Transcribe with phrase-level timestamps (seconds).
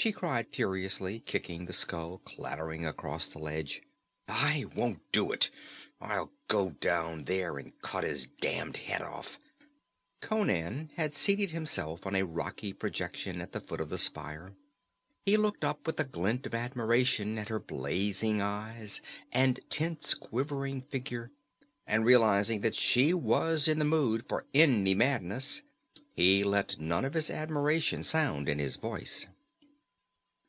[0.00, 3.82] she cried furiously, kicking the skull clattering across the ledge.
[4.28, 5.50] "I won't do it!
[6.00, 9.40] I'll go down there and cut his damned head off"
[10.22, 14.54] Conan had seated himself on a rocky projection at the foot of the spire.
[15.26, 19.02] He looked up with a glint of admiration at her blazing eyes
[19.32, 21.32] and tense, quivering figure,
[21.88, 25.64] but, realizing that she was in just the mood for any madness,
[26.14, 29.26] he let none of his admiration sound in his voice.